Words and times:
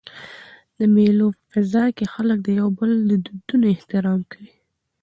د 0.77 0.79
مېلو 0.93 1.27
په 1.37 1.41
فضا 1.51 1.85
کښي 1.97 2.05
خلک 2.13 2.37
د 2.43 2.47
یو 2.59 2.67
بل 2.79 2.91
د 3.09 3.11
دودونو 3.25 3.65
احترام 3.75 4.19
کوي. 4.31 4.51